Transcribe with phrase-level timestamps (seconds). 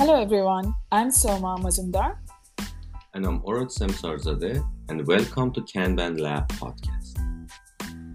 [0.00, 2.16] Hello everyone, I'm Soma Mazumdar.
[3.12, 7.18] And I'm Orod Semsarzadeh, and welcome to Kanban Lab podcast.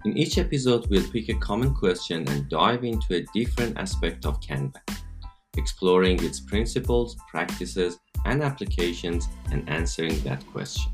[0.04, 4.40] In each episode, we'll pick a common question and dive into a different aspect of
[4.40, 4.82] Kanban,
[5.56, 10.92] exploring its principles, practices, and applications, and answering that question.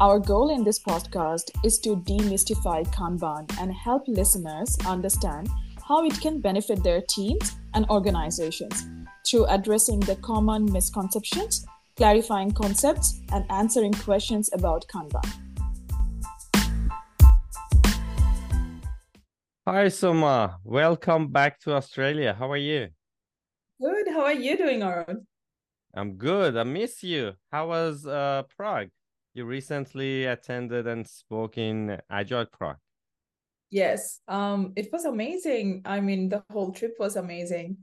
[0.00, 5.48] Our goal in this podcast is to demystify Kanban and help listeners understand
[5.88, 8.86] how it can benefit their teams and organizations
[9.26, 11.64] through addressing the common misconceptions,
[11.96, 15.24] clarifying concepts, and answering questions about Kanban.
[19.66, 20.58] Hi, Soma.
[20.62, 22.34] Welcome back to Australia.
[22.38, 22.88] How are you?
[23.80, 24.08] Good.
[24.08, 25.24] How are you doing, Orod?
[25.94, 26.56] I'm good.
[26.56, 27.32] I miss you.
[27.50, 28.90] How was uh, Prague?
[29.32, 32.76] You recently attended and spoke in Agile Prague.
[33.70, 35.82] Yes, um, it was amazing.
[35.84, 37.78] I mean, the whole trip was amazing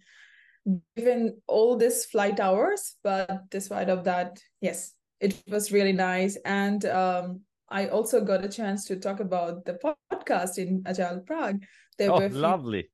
[0.95, 6.35] given all this flight hours but despite of that yes it was really nice.
[6.43, 9.79] And um, i also got a chance to talk about the
[10.11, 11.63] podcast in agile prague.
[11.97, 12.91] There oh, were few, lovely.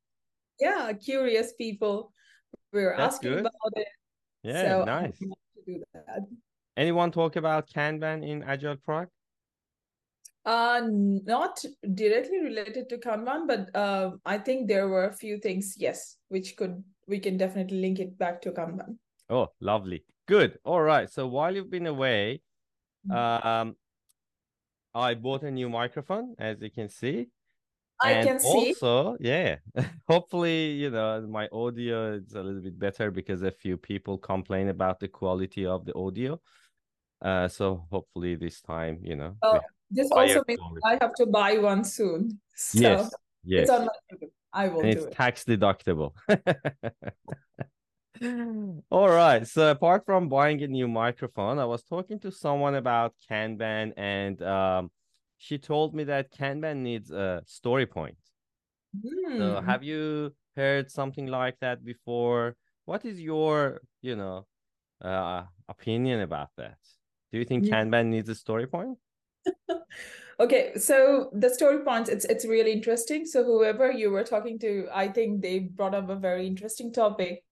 [0.59, 2.13] Yeah curious people
[2.73, 3.39] we were That's asking good.
[3.39, 3.88] about it.
[4.43, 5.17] Yeah so nice.
[5.65, 6.27] do that.
[6.75, 9.09] anyone talk about kanban in agile prague?
[10.45, 11.59] Uh, not
[11.93, 16.55] directly related to Kanban, but uh, I think there were a few things, yes, which
[16.55, 18.97] could we can definitely link it back to Kanban.
[19.30, 20.03] Oh, lovely.
[20.27, 20.59] Good.
[20.63, 21.09] All right.
[21.09, 22.41] So while you've been away,
[23.09, 23.75] um,
[24.94, 27.30] I bought a new microphone, as you can see.
[28.02, 28.47] I and can see.
[28.47, 29.58] Also, yeah,
[30.08, 34.69] hopefully, you know, my audio is a little bit better because a few people complain
[34.69, 36.39] about the quality of the audio.
[37.22, 39.35] Uh, so hopefully this time, you know.
[39.41, 40.81] Oh, this also means quality.
[40.85, 42.39] I have to buy one soon.
[42.59, 43.13] So yes.
[43.44, 43.69] Yes.
[44.58, 45.11] It's I will it's it.
[45.11, 46.13] tax deductible.
[48.89, 49.47] All right.
[49.47, 54.41] So apart from buying a new microphone, I was talking to someone about Kanban, and
[54.41, 54.90] um,
[55.38, 58.18] she told me that Kanban needs a story point.
[58.95, 59.38] Mm.
[59.38, 59.66] So hmm.
[59.66, 62.56] have you heard something like that before?
[62.85, 64.47] What is your, you know,
[65.03, 66.78] uh, opinion about that?
[67.31, 67.84] Do you think yeah.
[67.84, 68.97] Kanban needs a story point?
[70.40, 73.25] okay so the story points it's it's really interesting.
[73.25, 77.44] So whoever you were talking to i think they brought up a very interesting topic.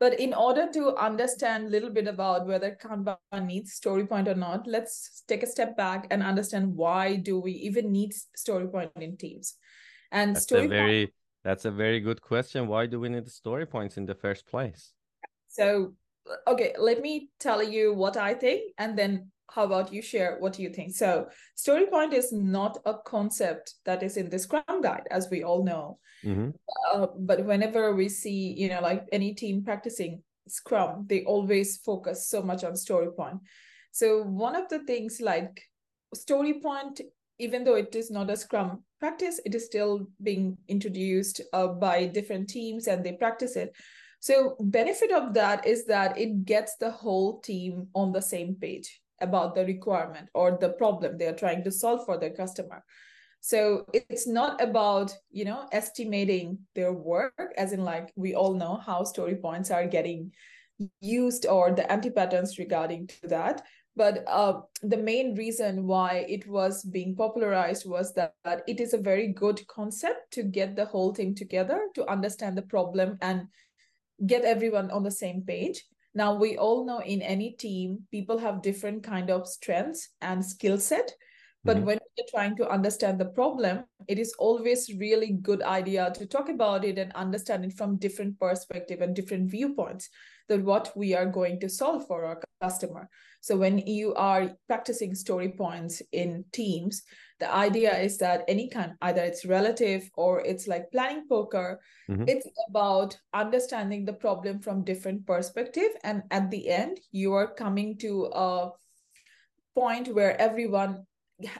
[0.00, 4.34] But in order to understand a little bit about whether kanban needs story point or
[4.34, 8.90] not let's take a step back and understand why do we even need story point
[8.96, 9.54] in teams.
[10.10, 11.14] And that's story a very point...
[11.44, 12.66] that's a very good question.
[12.66, 14.92] Why do we need story points in the first place?
[15.48, 15.94] So
[16.46, 20.54] okay let me tell you what i think and then how about you share what
[20.54, 20.94] do you think?
[20.94, 25.42] So story point is not a concept that is in the scrum guide as we
[25.42, 25.98] all know.
[26.24, 26.50] Mm-hmm.
[26.94, 32.28] uh, but whenever we see you know like any team practicing scrum they always focus
[32.28, 33.40] so much on story point
[33.92, 35.60] so one of the things like
[36.14, 37.02] story point
[37.38, 42.06] even though it is not a scrum practice it is still being introduced uh, by
[42.06, 43.74] different teams and they practice it.
[44.20, 49.02] So benefit of that is that it gets the whole team on the same page
[49.24, 52.84] about the requirement or the problem they are trying to solve for their customer.
[53.40, 58.76] So it's not about you know estimating their work as in like we all know
[58.76, 60.32] how story points are getting
[61.00, 63.62] used or the anti patterns regarding to that.
[63.96, 68.92] But uh, the main reason why it was being popularized was that, that it is
[68.92, 73.46] a very good concept to get the whole thing together to understand the problem and
[74.26, 75.84] get everyone on the same page
[76.14, 80.78] now we all know in any team people have different kind of strengths and skill
[80.78, 81.12] set
[81.64, 81.86] but mm-hmm.
[81.86, 86.48] when you're trying to understand the problem it is always really good idea to talk
[86.48, 90.08] about it and understand it from different perspective and different viewpoints
[90.48, 93.08] that what we are going to solve for our customer
[93.40, 97.02] so when you are practicing story points in teams
[97.40, 102.24] the idea is that any kind either it's relative or it's like planning poker mm-hmm.
[102.28, 107.96] it's about understanding the problem from different perspective and at the end you are coming
[107.98, 108.70] to a
[109.74, 111.04] point where everyone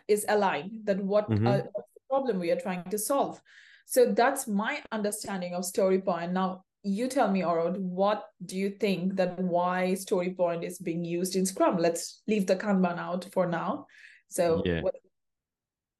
[0.09, 1.47] is aligned that what mm-hmm.
[1.47, 1.61] uh,
[2.09, 3.41] problem we are trying to solve
[3.87, 8.69] so that's my understanding of story point now you tell me Orod, what do you
[8.69, 13.27] think that why story point is being used in scrum let's leave the kanban out
[13.33, 13.87] for now
[14.29, 14.83] so yeah.
[14.83, 14.95] what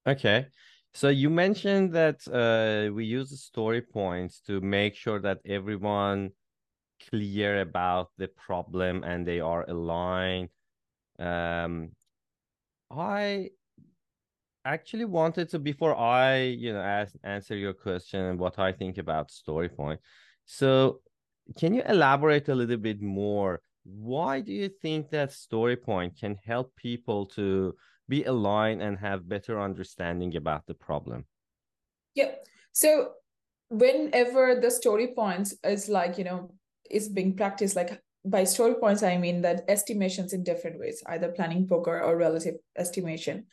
[0.07, 0.47] Okay.
[0.93, 6.31] So you mentioned that uh, we use story points to make sure that everyone
[7.11, 10.51] clear about the problem and they are aligned.
[11.19, 11.91] Um,
[12.91, 13.51] I
[14.65, 18.99] actually wanted to before I, you know, ask, answer your question and what I think
[18.99, 20.01] about story point.
[20.45, 21.01] So
[21.59, 23.61] can you elaborate a little bit more?
[23.85, 27.75] Why do you think that story point can help people to
[28.09, 31.25] be aligned and have better understanding about the problem?
[32.15, 32.33] Yeah.
[32.73, 33.13] So
[33.69, 36.55] whenever the story points is like, you know,
[36.91, 41.33] is being practiced, like by story points, I mean that estimations in different ways, either
[41.33, 43.47] planning poker or relative estimation.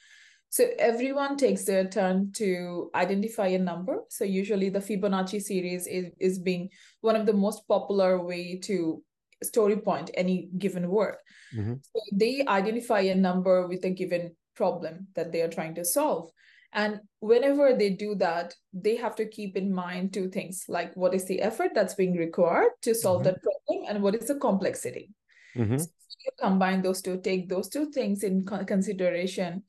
[0.49, 4.01] So everyone takes their turn to identify a number.
[4.09, 6.69] So usually the Fibonacci series is, is being
[6.99, 9.01] one of the most popular way to
[9.43, 11.19] story point any given work.
[11.55, 11.75] Mm-hmm.
[11.81, 16.31] So they identify a number with a given problem that they are trying to solve.
[16.73, 21.13] And whenever they do that, they have to keep in mind two things like what
[21.13, 23.31] is the effort that's being required to solve mm-hmm.
[23.31, 25.09] that problem and what is the complexity.
[25.57, 25.77] Mm-hmm.
[25.77, 25.87] So
[26.25, 29.63] you combine those two, take those two things in consideration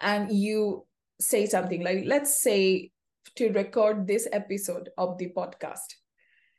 [0.00, 0.86] and you
[1.20, 2.90] say something like let's say
[3.36, 5.94] to record this episode of the podcast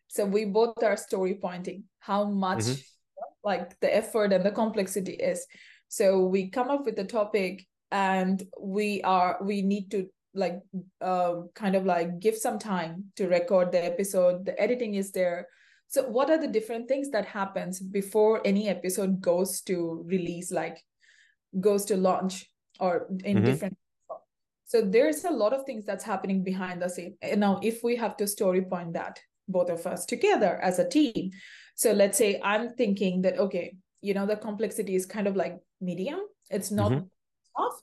[0.08, 2.82] so we both are story pointing how much mm-hmm.
[3.44, 5.46] like the effort and the complexity is
[5.94, 10.60] so we come up with the topic and we are we need to like
[11.02, 14.44] uh, kind of like give some time to record the episode.
[14.44, 15.48] The editing is there.
[15.90, 20.82] So what are the different things that happens before any episode goes to release like
[21.60, 22.50] goes to launch
[22.80, 23.46] or in mm-hmm.
[23.46, 23.78] different
[24.66, 27.16] so there's a lot of things that's happening behind the scene.
[27.22, 30.90] And now if we have to story point that both of us together as a
[30.90, 31.30] team.
[31.76, 35.58] So let's say i'm thinking that okay you know the complexity is kind of like
[35.84, 36.20] medium.
[36.50, 37.06] It's not mm-hmm.
[37.58, 37.82] tough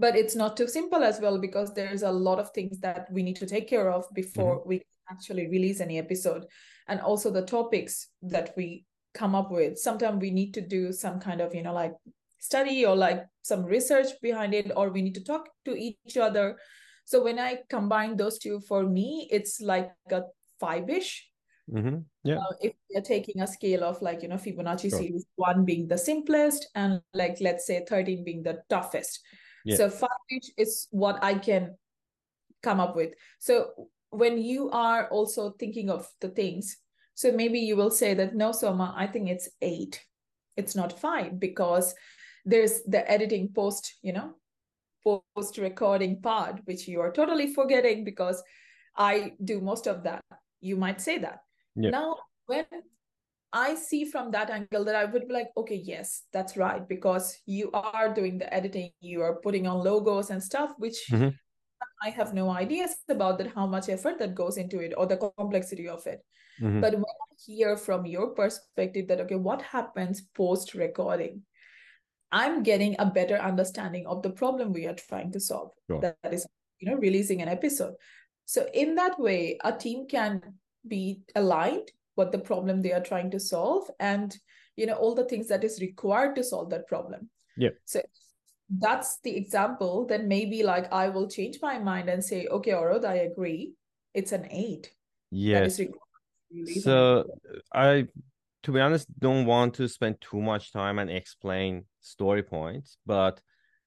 [0.00, 3.22] but it's not too simple as well because there's a lot of things that we
[3.22, 4.68] need to take care of before mm-hmm.
[4.68, 6.46] we actually release any episode.
[6.88, 9.78] And also the topics that we come up with.
[9.78, 11.92] Sometimes we need to do some kind of you know like
[12.38, 16.56] study or like some research behind it or we need to talk to each other.
[17.04, 20.22] So when i combine those two for me it's like a
[20.60, 21.29] five-ish
[21.72, 21.98] mm-hmm.
[22.24, 24.98] yeah uh, if you're taking a scale of like you know fibonacci sure.
[24.98, 29.20] series one being the simplest and like let's say 13 being the toughest
[29.64, 29.76] yeah.
[29.76, 31.74] so five-ish is what i can
[32.62, 33.70] come up with so
[34.10, 36.76] when you are also thinking of the things
[37.14, 40.04] so maybe you will say that no soma i think it's eight
[40.56, 41.94] it's not five because
[42.44, 44.34] there's the editing post you know
[45.04, 48.42] post recording part which you are totally forgetting because
[48.96, 50.20] i do most of that
[50.60, 51.40] you might say that
[51.76, 51.90] yeah.
[51.90, 52.64] now when
[53.52, 57.36] i see from that angle that i would be like okay yes that's right because
[57.46, 61.28] you are doing the editing you are putting on logos and stuff which mm-hmm.
[62.02, 65.16] i have no ideas about that how much effort that goes into it or the
[65.16, 66.20] complexity of it
[66.60, 66.80] mm-hmm.
[66.80, 71.42] but when i hear from your perspective that okay what happens post recording
[72.32, 75.72] I'm getting a better understanding of the problem we are trying to solve.
[75.88, 76.00] Sure.
[76.00, 76.46] That, that is,
[76.78, 77.94] you know, releasing an episode.
[78.44, 80.42] So in that way, a team can
[80.86, 84.36] be aligned what the problem they are trying to solve and
[84.76, 87.28] you know all the things that is required to solve that problem.
[87.56, 87.70] Yeah.
[87.84, 88.02] So
[88.78, 90.06] that's the example.
[90.06, 93.74] Then maybe like I will change my mind and say, okay, Orod, I agree.
[94.14, 94.92] It's an eight.
[95.30, 95.80] Yes.
[96.82, 97.24] So
[97.74, 98.06] I
[98.62, 103.40] to be honest, don't want to spend too much time and explain story points, but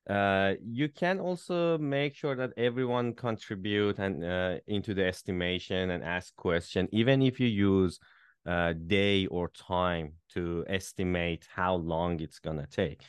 [0.10, 6.04] uh, you can also make sure that everyone contribute and uh, into the estimation and
[6.04, 8.00] ask question, even if you use
[8.46, 13.02] uh, day or time to estimate how long it's gonna take.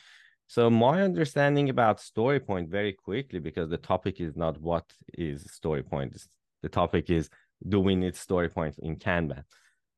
[0.47, 5.51] So my understanding about story point very quickly, because the topic is not what is
[5.51, 6.15] story point.
[6.61, 7.29] The topic is
[7.67, 9.43] doing its story point in Kanban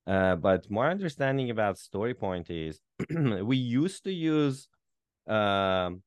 [0.08, 2.82] Uh, but my understanding about story point is
[3.44, 4.68] we used to use
[5.27, 6.01] um,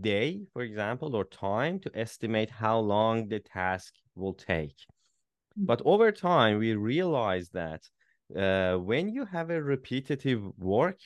[0.00, 4.76] day, for example, or time to estimate how long the task will take.
[5.56, 7.82] But over time, we realize that
[8.34, 10.98] uh, when you have a repetitive work,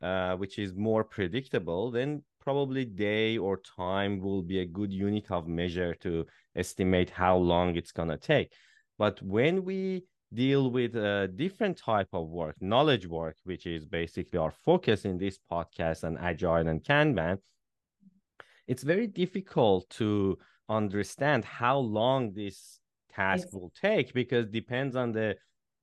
[0.00, 5.30] uh, which is more predictable, then probably day or time will be a good unit
[5.30, 8.52] of measure to estimate how long it's going to take.
[8.98, 14.38] But when we deal with a different type of work, knowledge work, which is basically
[14.38, 17.38] our focus in this podcast and Agile and Kanban,
[18.66, 22.80] it's very difficult to understand how long this
[23.14, 23.54] task yes.
[23.54, 25.36] will take because depends on the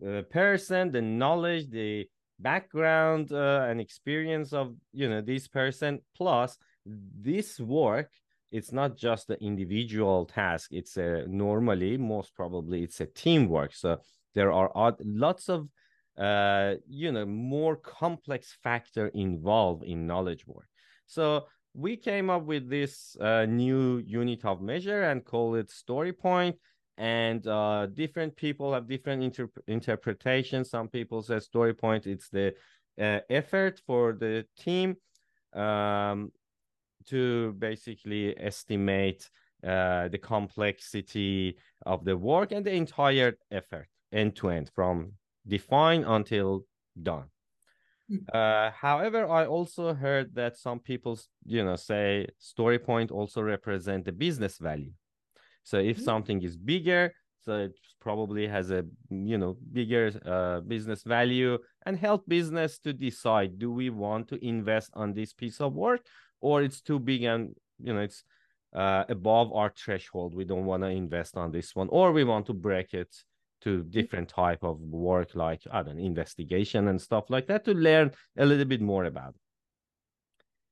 [0.06, 2.06] uh, person, the knowledge, the
[2.40, 6.00] background uh, and experience of you know this person.
[6.16, 8.10] Plus, this work
[8.54, 13.98] it's not just the individual task it's a normally most probably it's a teamwork so
[14.36, 15.68] there are lots of
[16.18, 20.68] uh, you know more complex factor involved in knowledge work
[21.08, 26.14] so we came up with this uh, new unit of measure and call it story
[26.14, 26.56] point
[26.98, 30.70] and uh, different people have different inter- interpretations.
[30.70, 32.54] Some people say story point it's the
[33.02, 34.96] uh, effort for the team
[35.54, 36.32] um,
[37.08, 39.30] to basically estimate
[39.66, 45.14] uh, the complexity of the work and the entire effort end to end from
[45.48, 46.66] define until
[47.02, 47.26] done.
[48.10, 48.18] Hmm.
[48.34, 54.06] Uh, however, I also heard that some people, you know, say story point also represent
[54.06, 54.92] the business value.
[55.64, 56.06] So if mm-hmm.
[56.06, 61.98] something is bigger, so it probably has a you know bigger uh, business value and
[61.98, 66.02] help business to decide do we want to invest on this piece of work
[66.42, 68.24] or it's too big and you know it's
[68.76, 72.46] uh, above our threshold we don't want to invest on this one or we want
[72.46, 73.14] to break it
[73.64, 73.90] to mm-hmm.
[73.90, 78.12] different type of work like i don't know investigation and stuff like that to learn
[78.38, 79.42] a little bit more about it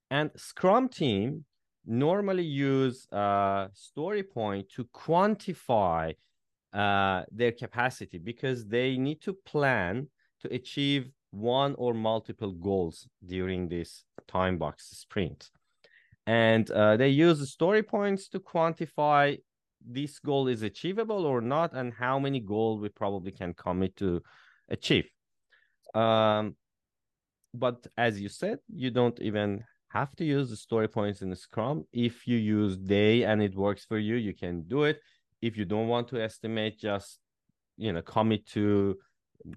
[0.10, 1.45] and scrum team
[1.86, 6.13] normally use uh, story point to quantify
[6.74, 10.07] uh, their capacity because they need to plan
[10.41, 15.50] to achieve one or multiple goals during this time box sprint
[16.27, 19.38] and uh, they use story points to quantify
[19.88, 24.21] this goal is achievable or not and how many goals we probably can commit to
[24.69, 25.07] achieve.
[25.93, 26.55] Um,
[27.53, 31.35] but as you said you don't even have to use the story points in the
[31.35, 31.85] scrum.
[31.91, 35.00] If you use day and it works for you you can do it.
[35.41, 37.19] If you don't want to estimate just
[37.77, 38.97] you know commit to
[39.45, 39.55] a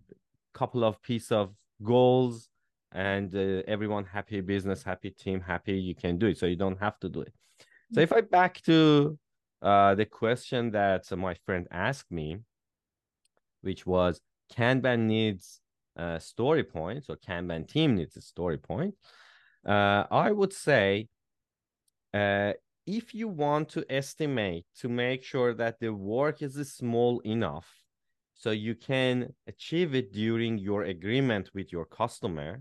[0.58, 2.48] couple of piece of goals
[2.92, 6.38] and uh, everyone happy business happy team happy you can do it.
[6.38, 7.32] So you don't have to do it.
[7.92, 9.18] So if i back to
[9.64, 12.38] uh, the question that my friend asked me
[13.62, 14.20] which was
[14.54, 15.60] kanban needs
[15.96, 18.94] uh, story points or kanban team needs a story point.
[19.66, 21.08] Uh, i would say
[22.12, 22.52] uh,
[22.86, 27.66] if you want to estimate to make sure that the work is small enough
[28.34, 32.60] so you can achieve it during your agreement with your customer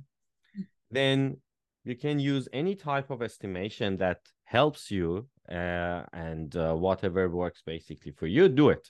[0.89, 1.35] then
[1.83, 4.19] you can use any type of estimation that
[4.53, 8.85] helps you uh, and uh, whatever works basically for you do it.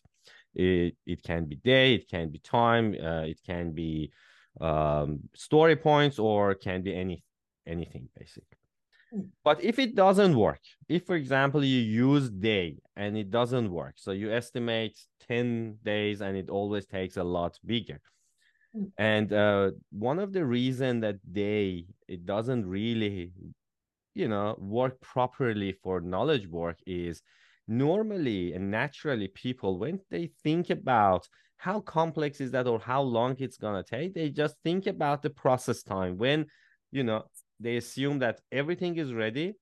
[0.53, 4.11] It, it can be day it can be time uh, it can be
[4.61, 7.23] um, story points or can be any
[7.65, 8.59] anything basically.
[9.11, 9.27] Hmm.
[9.47, 10.63] but if it doesn't work
[10.95, 14.95] if for example you use day and it doesn't work so you estimate
[15.27, 17.99] 10 days and it always takes a lot bigger.
[18.97, 23.31] And uh, one of the reason that day it doesn't really
[24.13, 27.21] you know work properly for knowledge work is
[27.67, 31.27] normally and naturally people when they think about
[31.57, 35.21] how complex is that or how long it's going to take they just think about
[35.21, 36.17] the process time.
[36.17, 36.45] When
[36.91, 37.23] you know
[37.59, 39.53] they assume that everything is ready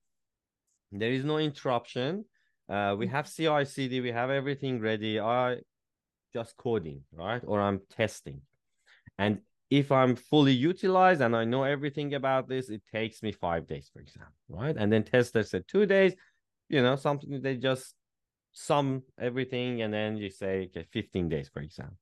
[0.90, 2.24] there is no interruption
[2.68, 5.56] uh, we have ci cd we have everything ready i
[6.32, 7.42] just coding right?
[7.46, 8.40] Or i'm testing.
[9.18, 9.40] And
[9.72, 13.88] if I'm fully utilized and I know everything about this, it takes me five days,
[13.90, 14.76] for example, right?
[14.78, 16.12] And then tester said two days,
[16.68, 17.94] you know, something they just
[18.52, 21.96] sum everything and then you say, okay, 15 days, for example.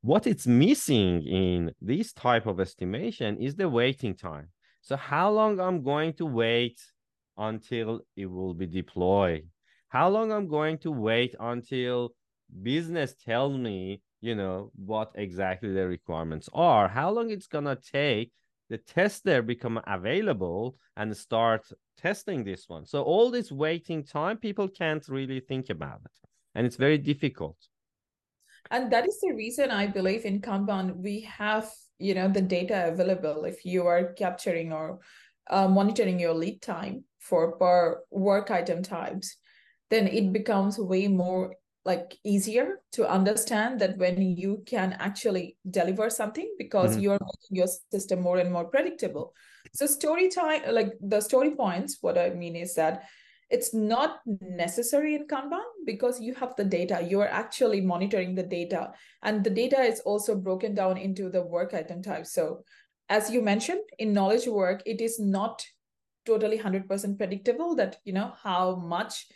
[0.00, 4.48] What it's missing in this type of estimation is the waiting time.
[4.80, 6.80] So how long I'm going to wait
[7.36, 9.46] until it will be deployed?
[9.90, 12.14] How long I'm going to wait until
[12.62, 18.32] business tells me you know what exactly the requirements are how long it's gonna take
[18.70, 21.62] the tester become available and start
[21.98, 22.86] testing this one.
[22.86, 26.16] So all this waiting time people can't really think about it
[26.54, 27.56] and it's very difficult.
[28.70, 32.88] And that is the reason i believe in kanban we have you know the data
[32.92, 35.00] available if you are capturing or
[35.50, 39.36] uh, monitoring your lead time for per work item types
[39.90, 41.54] then it becomes way more
[41.84, 47.00] like easier to understand that when you can actually deliver something because mm-hmm.
[47.00, 49.34] you're making your system more and more predictable.
[49.74, 53.04] So story time like the story points what i mean is that
[53.50, 57.06] it's not necessary in kanban because you have the data.
[57.08, 61.74] You're actually monitoring the data and the data is also broken down into the work
[61.74, 62.26] item type.
[62.26, 62.64] So
[63.08, 65.64] as you mentioned in knowledge work it is not
[66.24, 69.26] totally 100% predictable that you know how much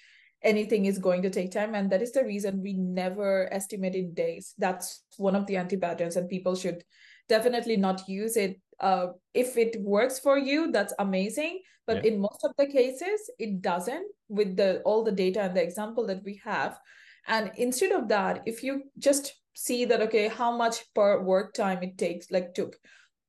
[0.43, 4.15] anything is going to take time and that is the reason we never estimate in
[4.15, 4.55] days.
[4.59, 6.85] That's one of the anti-patterns and people should
[7.29, 8.61] definitely not use it.
[8.81, 12.13] Uh, if it works for you that's amazing but yeah.
[12.13, 16.07] in most of the cases it doesn't with the all the data and the example
[16.07, 16.79] that we have.
[17.27, 21.83] And instead of that if you just see that okay how much per work time
[21.83, 22.77] it takes like took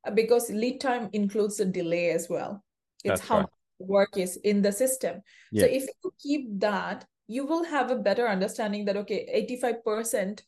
[0.06, 2.64] uh, because lead time includes the delay as well.
[3.04, 3.48] It's that's how right
[3.80, 5.22] work is in the system
[5.52, 5.64] yeah.
[5.64, 10.44] so if you keep that you will have a better understanding that okay 85%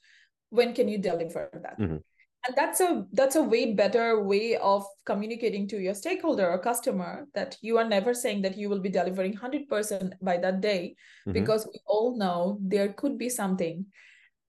[0.49, 2.03] when can you deliver that Mhm.
[2.47, 7.27] and that's a that's a way better way of communicating to your stakeholder or customer
[7.33, 10.95] that you are never saying that you will be delivering 100% by that day
[11.25, 11.33] Mhm.
[11.33, 13.85] because we all know there could be something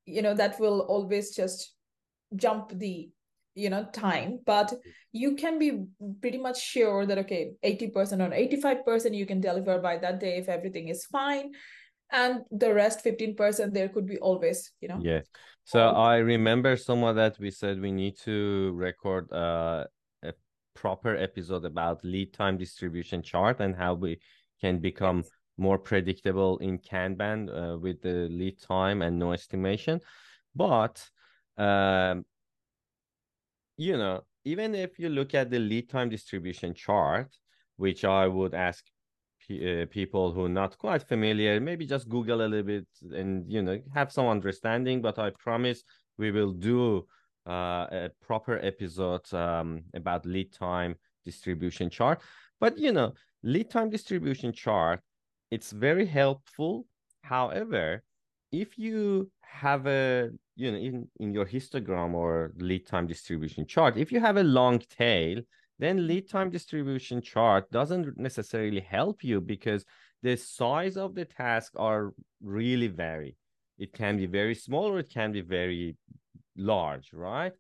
[0.07, 1.77] you know that will always just
[2.35, 3.11] jump the
[3.55, 4.73] you know time but
[5.13, 5.85] you can be
[6.21, 10.49] pretty much sure that okay 80% or 85% you can deliver by that day if
[10.49, 11.53] everything is fine
[12.11, 15.21] and the rest 15% there could be always you know Yeah.
[15.65, 19.85] So I remember someone that we said we need to record uh,
[20.23, 20.33] a
[20.75, 24.19] proper episode about lead time distribution chart and how we
[24.61, 25.31] can become Yes.
[25.59, 30.01] more predictable in Kanban uh, with the lead time and no estimation.
[30.55, 31.09] But
[31.57, 32.25] um,
[33.77, 37.29] you know, even if you look at the lead time distribution chart,
[37.77, 38.85] which I would ask
[39.51, 43.63] uh, people who are not quite familiar, maybe just Google a little bit and you
[43.63, 45.03] know have some understanding.
[45.03, 45.83] But I promise
[46.19, 47.07] we will do
[47.47, 52.21] uh, a proper episode um, about lead time distribution chart.
[52.61, 55.01] But you know, lead time distribution chart,
[55.51, 56.87] it's very helpful.
[57.23, 58.03] However,
[58.53, 63.97] if you have a you know in in your histogram or lead time distribution chart
[63.97, 65.41] if you have a long tail
[65.79, 69.85] then lead time distribution chart doesn't necessarily help you because
[70.23, 73.37] the size of the task are really vary.
[73.79, 75.97] It can be very small or it can be very
[76.57, 77.53] large right?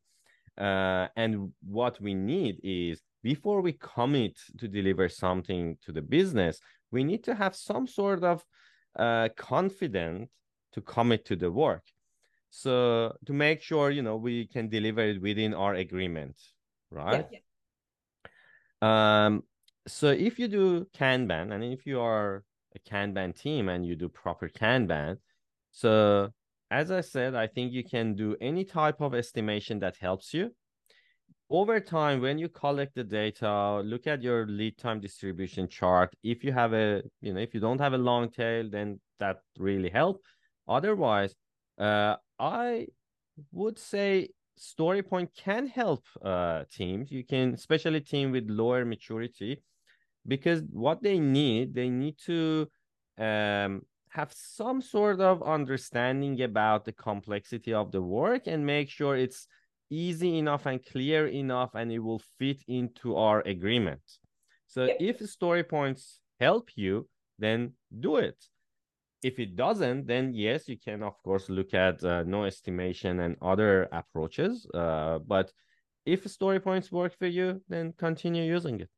[0.56, 6.60] Uh, and what we need is before we commit to deliver something to the business
[6.90, 8.44] we need to have some sort of
[8.98, 10.28] uh, confidence
[10.72, 11.84] to commit to the work.
[12.50, 16.36] So to make sure you know we can deliver it within our agreement
[16.92, 17.26] right?
[18.82, 19.42] Yeah, um
[19.86, 24.08] so if you do kanban and if you are a kanban team and you do
[24.08, 25.16] proper kanban
[25.70, 26.30] so
[26.70, 30.50] as i said i think you can do any type of estimation that helps you.
[31.50, 36.14] Over time when you collect the data look at your lead time distribution chart.
[36.22, 39.40] If you have a you know if you don't have a long tail then that
[39.58, 40.22] really help
[40.68, 41.34] otherwise
[41.78, 42.86] uh i
[43.52, 47.10] would say story point can help uh teams.
[47.10, 49.62] You can especially team with lower maturity
[50.26, 52.68] because what they need they need to
[53.18, 59.16] um have some sort of understanding about the complexity of the work and make sure
[59.16, 59.48] it's
[59.88, 64.02] easy enough and clear enough and it will fit into our agreement.
[64.66, 64.96] So Yep.
[65.00, 68.36] if story points help you then do it
[69.22, 73.36] if it doesn't then yes you can of course look at uh, no estimation and
[73.40, 75.52] other approaches uh, but
[76.04, 78.88] if story points work for you then continue using it.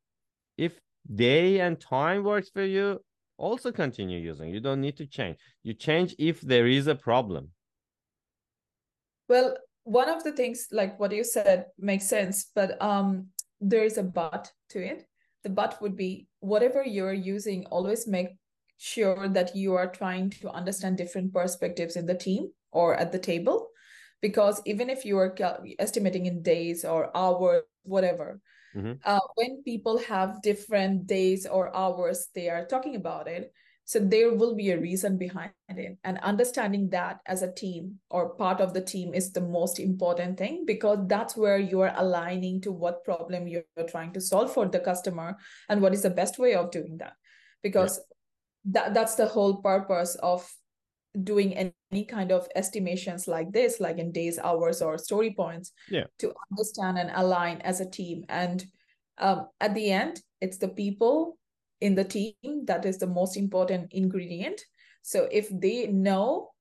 [0.57, 0.79] If
[1.13, 2.99] day and time works for you
[3.37, 4.49] also continue using.
[4.49, 5.37] You don't need to change.
[5.63, 7.51] You change if there is a problem.
[9.27, 13.27] Well, one of the things, like what you said, makes sense, but um,
[13.59, 15.05] there is a but to it.
[15.43, 18.29] The but would be whatever you're using, always make
[18.77, 23.19] sure that you are trying to understand different perspectives in the team or at the
[23.19, 23.69] table.
[24.21, 25.35] Because even if you are
[25.79, 28.41] estimating in days or hours, whatever,
[28.73, 28.99] Mhm.
[29.05, 33.53] uh, when people have different days or hours they are talking about it,
[33.87, 35.97] so there will be a reason behind it.
[36.03, 40.39] And understanding that as a team or part of the team is the most important
[40.39, 44.65] thing because that's where you are aligning to what problem you're trying to solve for
[44.67, 45.37] the customer
[45.69, 47.13] and what is the best way of doing that.
[47.61, 47.99] Because
[48.71, 50.49] that, that's the whole purpose of
[51.23, 55.71] doing any, any kind of estimations like this, like in days, hours, or story points,
[55.89, 56.05] Yeah.
[56.19, 58.25] to understand and align as a team.
[58.27, 58.65] And
[59.17, 61.37] um, at the end, it's the people
[61.79, 64.61] in the team that is the most important ingredient.
[65.03, 66.51] So if they know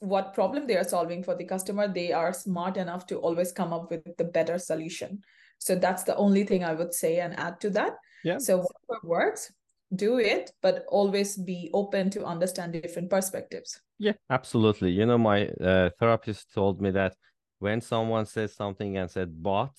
[0.00, 3.72] what problem they are solving for the customer, they are smart enough to always come
[3.72, 5.22] up with the better solution.
[5.58, 7.92] So that's the only thing I would say and add to that.
[8.22, 8.38] Yeah.
[8.38, 9.50] So whatever works,
[9.94, 13.80] do it, but always be open to understand different perspectives.
[13.98, 14.90] Yeah, absolutely.
[14.90, 17.14] You know, my uh, therapist told me that
[17.58, 19.72] when someone says something and said but,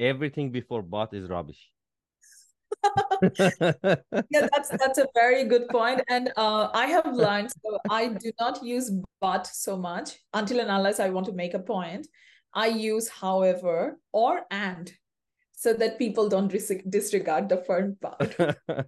[0.00, 1.70] everything before but is rubbish.
[4.30, 8.30] yeah that's that's a very good point and uh, i have learned so i do
[8.38, 12.06] not use but so much until and unless i want to make a point
[12.54, 14.92] i use however or and
[15.52, 18.36] so that people don't dis- disregard the first part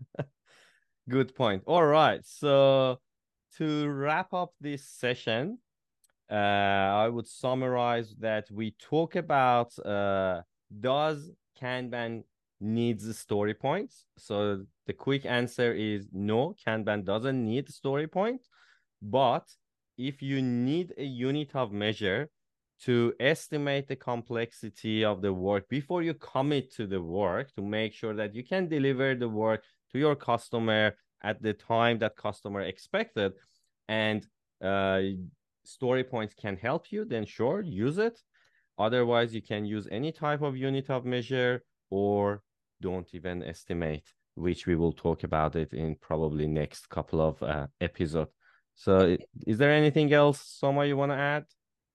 [1.09, 1.63] Good point.
[1.67, 2.21] All right.
[2.25, 2.99] So
[3.57, 5.59] to wrap up this session,
[6.31, 10.43] uh, I would summarize that we talk about uh,
[10.81, 12.23] does Kanban
[12.61, 14.05] needs story points?
[14.19, 18.49] So the quick answer is no, Kanban doesn't need story points.
[19.03, 19.47] but
[19.99, 22.31] if you need a unit of measure
[22.83, 27.93] to estimate the complexity of the work before you commit to the work to make
[27.93, 32.63] sure that you can deliver the work to your customer at the time that customer
[32.63, 33.33] expected
[33.89, 34.27] and
[34.63, 35.01] uh,
[35.65, 38.19] story points can help you then sure use it.
[38.79, 42.43] Otherwise you can use any type of unit of measure or
[42.81, 47.67] don't even estimate which we will talk about it in probably next couple of uh,
[47.81, 48.31] episodes
[48.75, 51.45] so is there anything else soma you want to add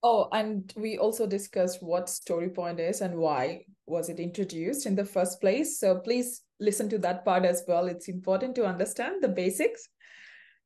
[0.08, 4.94] Oh, and we also discussed what story point is and why was it introduced in
[4.94, 5.80] the first place.
[5.80, 7.88] So please listen to that part as well.
[7.88, 9.90] It's important to understand the basics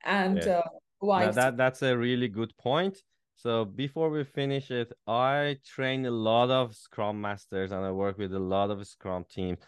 [0.03, 0.57] and yeah.
[0.57, 1.27] uh, why.
[1.27, 2.97] Now that that's a really good point.
[3.35, 8.17] So before we finish it, I train a lot of Scrum masters and I work
[8.17, 9.59] with a lot of Scrum teams.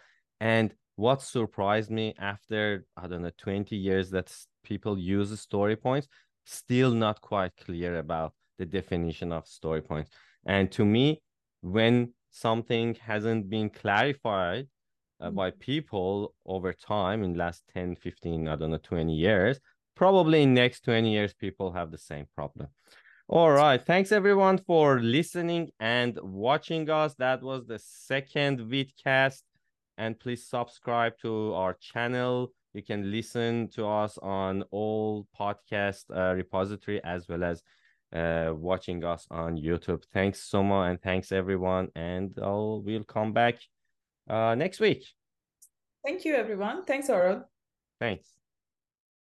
[0.42, 4.30] And what surprised me after I don't know 20 years that
[4.64, 6.08] people use story points,
[6.44, 10.10] still not quite clear about the definition of story points.
[10.46, 11.20] And to me,
[11.62, 14.68] when something hasn't been clarified
[15.20, 15.36] uh, mm-hmm.
[15.36, 19.58] by people over time in last 10, 15, I don't know, 20 years,
[19.96, 22.68] probably in next 20 years, people have the same problem.
[23.28, 23.80] All right.
[23.84, 27.14] Thanks everyone for listening and watching us.
[27.14, 29.42] That was the second vidcast.
[29.98, 32.52] And please subscribe to our channel.
[32.74, 37.62] You can listen to us on all podcast uh, repository as well as
[38.12, 40.04] uh, watching us on YouTube.
[40.12, 41.88] Thanks, Soma, and thanks everyone.
[41.94, 43.56] And I'll we'll come back
[44.28, 45.04] uh, next week.
[46.04, 46.84] Thank you, everyone.
[46.84, 47.44] Thanks, Orod.
[48.00, 48.41] Thanks.